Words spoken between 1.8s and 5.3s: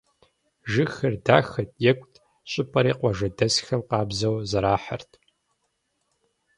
екӏут, щӏыпӏэри къуажэдэсхэм къабзэу зэрахьэрт.